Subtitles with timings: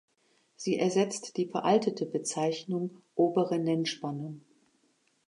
[0.55, 4.41] Sie ersetzt die veraltete Bezeichnung „obere Nennspannung“.